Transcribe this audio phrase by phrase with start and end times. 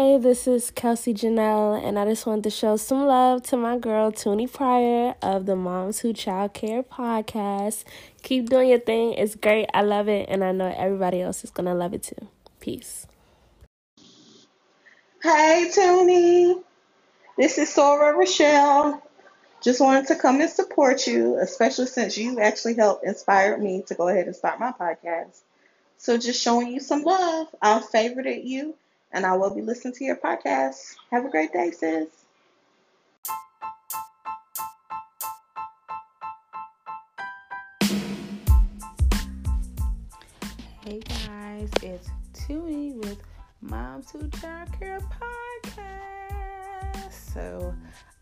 [0.00, 3.76] Hey, this is Kelsey Janelle, and I just wanted to show some love to my
[3.76, 7.82] girl, Toonie Pryor of the Moms Who Child Care podcast.
[8.22, 9.14] Keep doing your thing.
[9.14, 9.68] It's great.
[9.74, 12.28] I love it, and I know everybody else is going to love it too.
[12.60, 13.08] Peace.
[15.20, 16.62] Hey, Toonie.
[17.36, 19.02] This is Sora Rochelle.
[19.64, 23.96] Just wanted to come and support you, especially since you actually helped inspire me to
[23.96, 25.40] go ahead and start my podcast.
[25.96, 27.48] So just showing you some love.
[27.60, 28.76] I'll favorite you
[29.12, 30.96] and I will be listening to your podcast.
[31.10, 32.08] Have a great day, sis.
[40.84, 43.18] Hey guys, it's Toonie with
[43.60, 47.12] Moms Who Child Care Podcast.
[47.12, 47.74] So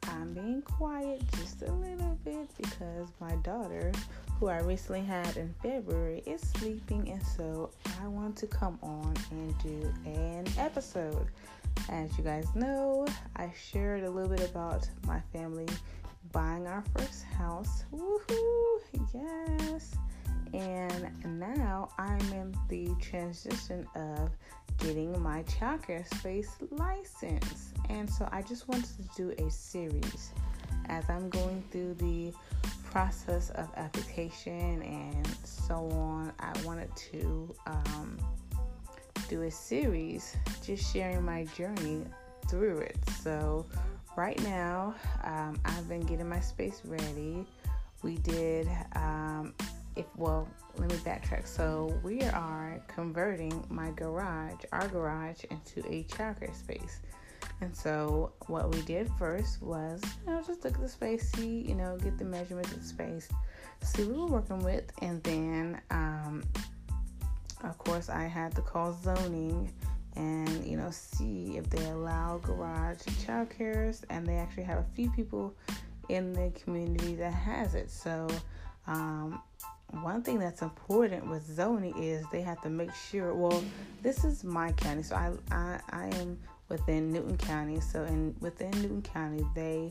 [0.09, 3.93] I'm being quiet just a little bit because my daughter,
[4.39, 7.71] who I recently had in February, is sleeping, and so
[8.03, 11.27] I want to come on and do an episode.
[11.89, 15.67] As you guys know, I shared a little bit about my family
[16.33, 17.85] buying our first house.
[17.93, 18.81] Woohoo!
[19.15, 19.95] Yes!
[20.53, 24.31] And now I'm in the transition of
[24.79, 27.73] getting my childcare space license.
[27.89, 30.33] And so I just wanted to do a series
[30.89, 32.33] as I'm going through the
[32.85, 36.33] process of application and so on.
[36.39, 38.19] I wanted to um,
[39.29, 42.05] do a series just sharing my journey
[42.49, 42.97] through it.
[43.23, 43.67] So,
[44.17, 47.45] right now, um, I've been getting my space ready.
[48.03, 49.53] We did, um,
[49.97, 51.47] if well, let me backtrack.
[51.47, 57.01] So, we are converting my garage, our garage, into a childcare space.
[57.61, 61.65] And so, what we did first was, you know, just look at the space, see,
[61.67, 63.29] you know, get the measurements of the space,
[63.83, 66.45] see what we were working with, and then, um,
[67.65, 69.73] of course, I had to call zoning
[70.17, 74.03] and you know see if they allow garage child cares.
[74.11, 75.55] And they actually have a few people
[76.09, 77.91] in the community that has it.
[77.91, 78.29] So
[78.87, 79.43] um,
[79.91, 83.63] one thing that's important with zoning is they have to make sure well
[84.03, 88.71] this is my county so i i, I am within newton county so in within
[88.83, 89.91] newton county they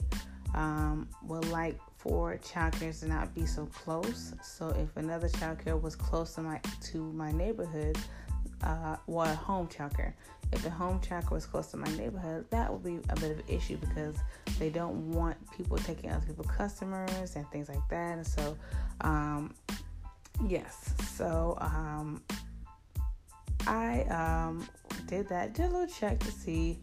[0.54, 5.96] um, would like for childcare to not be so close so if another childcare was
[5.96, 7.98] close to my to my neighborhood
[8.64, 10.14] uh, well, a home childcare.
[10.52, 13.40] If the home childcare was close to my neighborhood, that would be a bit of
[13.40, 14.16] an issue because
[14.60, 18.18] they don't want people taking other people's customers and things like that.
[18.18, 18.58] And so,
[19.02, 19.54] um,
[20.48, 22.22] yes, so um,
[23.68, 24.68] I um,
[25.08, 26.80] did that, did a little check to see,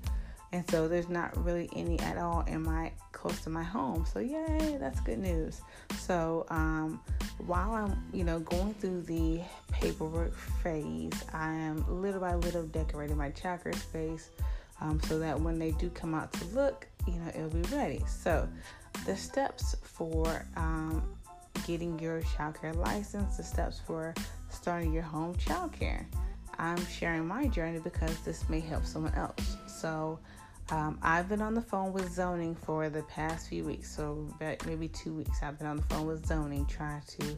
[0.53, 4.05] and so there's not really any at all in my close to my home.
[4.05, 5.62] So yay, that's good news.
[5.99, 7.00] So um,
[7.47, 9.41] while I'm, you know, going through the
[9.71, 14.31] paperwork phase, I am little by little decorating my childcare space
[14.81, 18.03] um, so that when they do come out to look, you know, it'll be ready.
[18.06, 18.49] So
[19.06, 21.03] the steps for um,
[21.66, 24.15] getting your childcare license, the steps for
[24.50, 26.04] starting your home childcare.
[26.58, 29.56] I'm sharing my journey because this may help someone else.
[29.66, 30.18] So
[30.70, 34.26] um, I've been on the phone with zoning for the past few weeks, so
[34.66, 35.42] maybe two weeks.
[35.42, 37.36] I've been on the phone with zoning trying to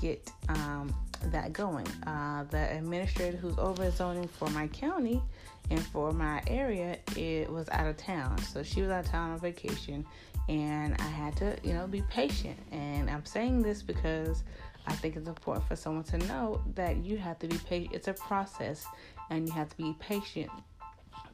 [0.00, 0.94] get um,
[1.26, 1.86] that going.
[2.06, 5.22] Uh, the administrator who's over zoning for my county
[5.70, 9.30] and for my area, it was out of town, so she was out of town
[9.30, 10.04] on vacation,
[10.48, 12.58] and I had to, you know, be patient.
[12.70, 14.44] And I'm saying this because
[14.86, 17.94] I think it's important for someone to know that you have to be patient.
[17.94, 18.86] It's a process,
[19.30, 20.50] and you have to be patient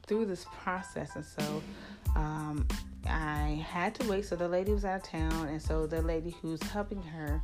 [0.07, 1.15] through this process.
[1.15, 1.63] And so
[2.15, 2.67] um,
[3.07, 4.25] I had to wait.
[4.25, 7.41] So the lady was out of town, and so the lady who's helping her.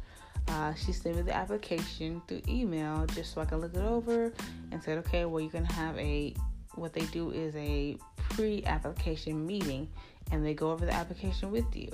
[0.47, 4.33] Uh, she sent me the application through email just so I can look it over
[4.71, 6.33] and said, okay, well, you can have a,
[6.73, 9.87] what they do is a pre application meeting
[10.31, 11.89] and they go over the application with you.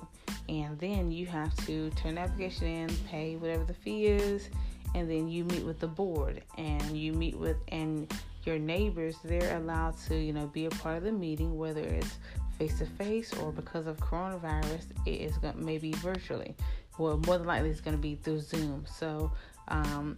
[0.47, 4.49] And then you have to turn the application in, pay whatever the fee is,
[4.93, 8.11] and then you meet with the board and you meet with, and
[8.45, 12.17] your neighbors, they're allowed to, you know, be a part of the meeting, whether it's
[12.57, 16.55] face to face or because of coronavirus, it is going maybe virtually.
[16.97, 18.85] Well, more than likely, it's going to be through Zoom.
[18.87, 19.31] So,
[19.67, 20.15] um,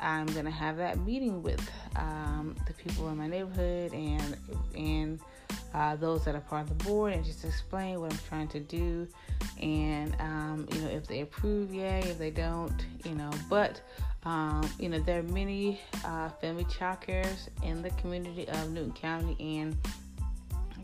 [0.00, 4.36] I'm going to have that meeting with um, the people in my neighborhood and
[4.76, 5.20] and
[5.74, 8.60] uh, those that are part of the board and just explain what I'm trying to
[8.60, 9.06] do.
[9.60, 12.00] And um, you know if they approve yay.
[12.00, 12.74] If they don't
[13.04, 13.30] you know.
[13.48, 13.80] But
[14.24, 16.98] um, you know, there are many uh, family child
[17.62, 19.76] in the community of Newton County and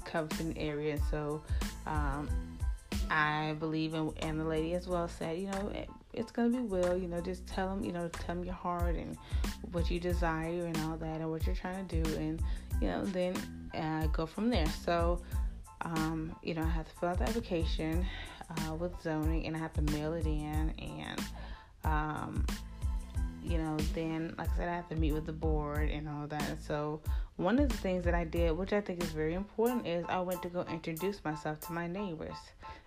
[0.04, 0.98] Covington area.
[1.10, 1.42] So
[1.86, 2.28] um,
[3.10, 5.72] I believe, in, and the lady as well said, you know,
[6.14, 6.96] it's to be well.
[6.96, 9.16] You know, just tell them, you know, tell them your heart and
[9.72, 12.16] what you desire and all that and what you're trying to do.
[12.16, 12.42] And,
[12.80, 13.36] you know, then
[13.74, 14.66] uh, go from there.
[14.84, 15.20] So,
[15.82, 18.06] um, you know, I have to fill out the application
[18.50, 21.20] uh, with zoning, and I have to mail it in, and
[21.84, 22.46] um,
[23.44, 26.26] you know, then like I said, I have to meet with the board and all
[26.28, 26.62] that.
[26.66, 27.00] So
[27.36, 30.20] one of the things that I did, which I think is very important, is I
[30.20, 32.36] went to go introduce myself to my neighbors.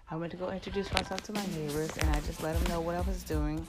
[0.10, 2.80] I went to go introduce myself to my neighbors, and I just let them know
[2.82, 3.68] what I was doing.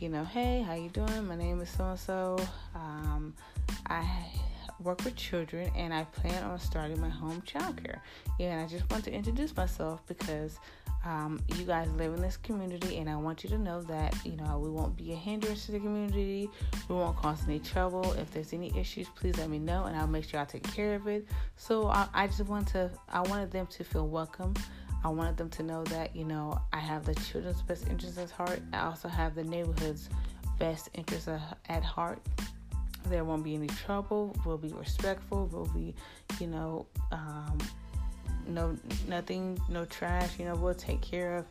[0.00, 1.26] You know, hey, how you doing?
[1.26, 2.38] My name is so and so.
[3.86, 4.06] I
[4.80, 8.00] work with children, and I plan on starting my home childcare.
[8.38, 10.58] And I just want to introduce myself because
[11.04, 14.36] um, you guys live in this community, and I want you to know that you
[14.36, 16.50] know we won't be a hindrance to the community.
[16.88, 18.12] We won't cause any trouble.
[18.14, 20.94] If there's any issues, please let me know, and I'll make sure I take care
[20.94, 21.26] of it.
[21.56, 24.54] So I, I just want to, I wanted them to feel welcome.
[25.04, 28.30] I wanted them to know that, you know, I have the children's best interests at
[28.30, 28.60] heart.
[28.72, 30.10] I also have the neighborhood's
[30.58, 31.28] best interests
[31.68, 32.20] at heart.
[33.08, 34.36] There won't be any trouble.
[34.44, 35.48] We'll be respectful.
[35.52, 35.94] We'll be,
[36.38, 37.58] you know, um,
[38.46, 38.76] no,
[39.08, 40.38] nothing, no trash.
[40.38, 41.46] You know, we'll take care of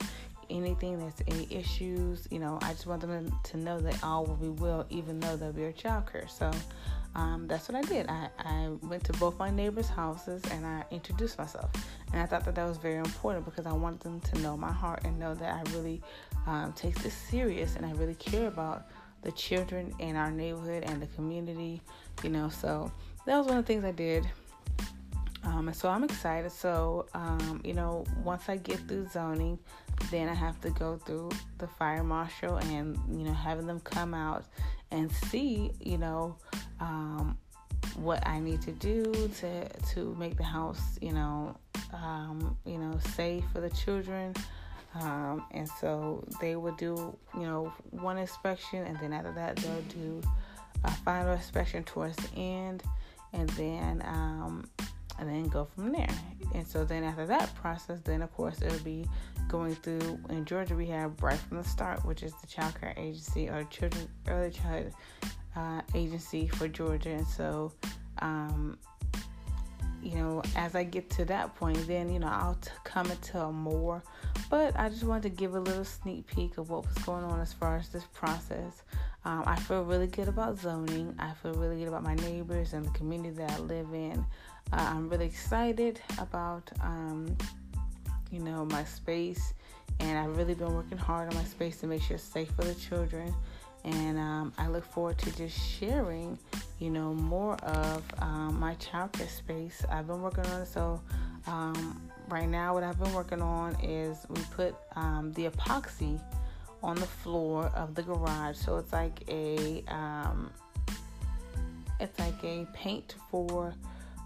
[0.50, 2.28] anything that's any issues.
[2.32, 5.36] You know, I just want them to know that all will be well, even though
[5.36, 6.28] they'll be a child care.
[6.28, 6.52] So,
[7.18, 8.08] um, that's what I did.
[8.10, 11.72] I, I went to both my neighbors' houses and I introduced myself.
[12.14, 14.72] And I thought that that was very important because I wanted them to know my
[14.72, 16.02] heart and know that I really
[16.46, 18.88] um, take this serious and I really care about
[19.28, 21.82] the children in our neighborhood and the community,
[22.24, 22.48] you know.
[22.48, 22.90] So
[23.26, 24.26] that was one of the things I did.
[25.44, 26.50] Um, and so I'm excited.
[26.50, 29.60] So, um, you know, once I get through zoning,
[30.12, 34.14] then I have to go through the fire marshal and, you know, having them come
[34.14, 34.46] out
[34.92, 36.38] and see, you know,
[36.80, 37.38] um,
[37.96, 41.58] what I need to do to to make the house, you know,
[41.94, 44.34] um, you know, safe for the children.
[45.02, 49.82] Um, and so they would do, you know, one inspection, and then after that they'll
[49.84, 50.22] do
[50.84, 52.84] a final inspection towards the end,
[53.34, 54.70] and then um,
[55.20, 56.10] and then go from there.
[56.54, 59.06] And so then after that process, then of course it'll be
[59.48, 62.94] going through in Georgia we have Bright from the Start, which is the child care
[62.98, 64.94] agency or children early childhood
[65.56, 67.72] uh, agency for Georgia, and so
[68.20, 68.78] um,
[70.02, 73.52] you know as I get to that point, then you know I'll t- come into
[73.52, 74.04] more.
[74.50, 77.40] But I just wanted to give a little sneak peek of what was going on
[77.40, 78.84] as far as this process.
[79.26, 81.14] Um, I feel really good about zoning.
[81.20, 84.26] I feel really good about my neighbors and the community that I live in.
[84.72, 87.36] Uh, I'm really excited about, um,
[88.32, 89.54] you know, my space,
[90.00, 92.64] and I've really been working hard on my space to make sure it's safe for
[92.64, 93.34] the children.
[93.88, 96.38] And um, I look forward to just sharing,
[96.80, 99.86] you know, more of um, my childcare space.
[99.90, 100.68] I've been working on it.
[100.68, 101.02] So
[101.48, 106.20] um, right now, what I've been working on is we put um, the epoxy
[106.84, 108.58] on the floor of the garage.
[108.58, 110.52] So it's like a um,
[112.02, 113.74] it's like a paint for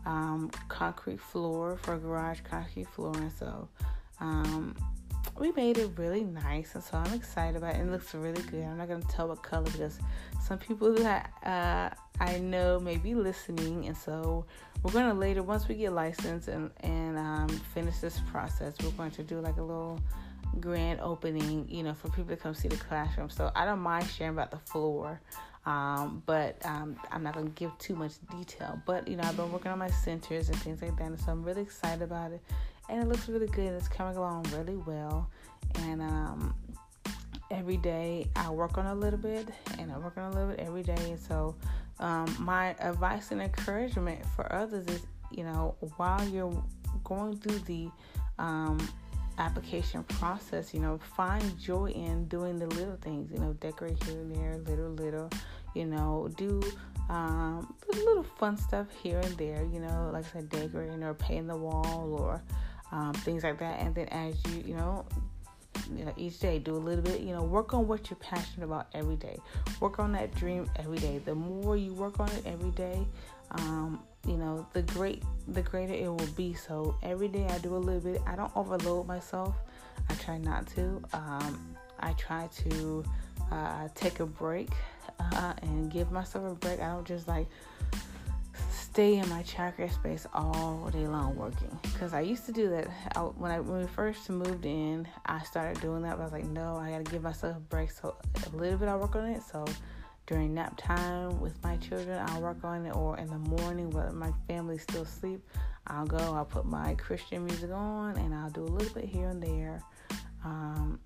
[0.08, 3.70] um, concrete floor for garage concrete floor, and so
[4.20, 4.76] um,
[5.40, 7.82] we made it really nice, and so I'm excited about it.
[7.82, 8.64] It looks really good.
[8.64, 10.00] I'm not gonna tell what color because
[10.42, 11.90] some people that uh,
[12.24, 14.46] I know may be listening, and so
[14.84, 19.12] we're gonna later once we get licensed and and um, finish this process, we're going
[19.12, 20.00] to do like a little
[20.60, 23.30] grand opening, you know, for people to come see the classroom.
[23.30, 25.22] So I don't mind sharing about the floor.
[25.64, 28.82] Um, but um, I'm not gonna give too much detail.
[28.86, 31.32] But you know, I've been working on my centers and things like that, and so
[31.32, 32.42] I'm really excited about it.
[32.92, 33.72] And it looks really good.
[33.72, 35.30] It's coming along really well.
[35.76, 36.54] And um,
[37.50, 39.48] every day I work on a little bit,
[39.80, 40.98] and I work on a little bit every day.
[41.00, 41.56] And so
[42.02, 46.54] um, my advice and encouragement for others is, you know, while you're
[47.06, 47.90] going through the
[48.38, 48.78] um,
[49.38, 54.20] application process, you know, find joy in doing the little things, you know, decorate here
[54.20, 55.30] and there, little, little,
[55.76, 56.62] you know, do
[57.10, 61.48] um, little fun stuff here and there, you know, like I said, decorating or painting
[61.48, 62.44] the wall or
[62.92, 63.80] um, things like that.
[63.80, 65.06] And then as you, you know,
[65.96, 68.66] you know, each day do a little bit, you know, work on what you're passionate
[68.66, 69.38] about every day.
[69.80, 71.20] Work on that dream every day.
[71.24, 73.06] The more you work on it every day,
[73.52, 77.76] um, you know the great the greater it will be so every day i do
[77.76, 79.56] a little bit i don't overload myself
[80.10, 83.04] i try not to um, i try to
[83.52, 84.70] uh, take a break
[85.20, 87.48] uh, and give myself a break i don't just like
[88.70, 91.80] stay in my childcare space all day long working.
[91.82, 92.88] Because i used to do that.
[93.16, 96.34] I, when i when we first moved in i started doing that but i was
[96.34, 97.92] like no i gotta give myself a break.
[97.92, 98.16] So
[98.46, 99.42] a little bit i work on it.
[99.44, 99.66] So
[100.28, 104.16] during nap time with my children, I'll work on it, or in the morning when
[104.16, 105.42] my family still asleep,
[105.88, 109.28] I'll go, I'll put my Christian music on, and I'll do a little bit here
[109.28, 109.82] and there.
[110.46, 111.00] Um,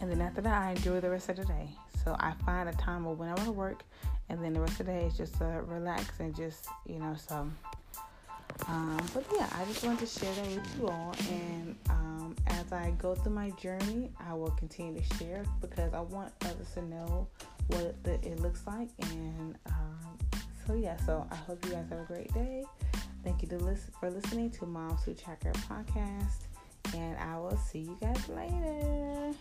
[0.00, 1.70] and then after that, I enjoy the rest of the day.
[2.04, 3.84] So I find a time when I want to work,
[4.28, 7.14] and then the rest of the day is just uh, relax and just, you know,
[7.16, 7.48] so
[8.68, 11.14] Um, but yeah, I just wanted to share that with you all.
[11.30, 16.00] And um, as I go through my journey, I will continue to share because I
[16.00, 17.28] want others to know
[17.68, 18.88] what the, it looks like.
[19.02, 20.18] And um,
[20.66, 22.64] so yeah, so I hope you guys have a great day.
[23.24, 26.46] Thank you to listen for listening to Moms Who Child Care podcast,
[26.94, 29.34] and I will see you guys later.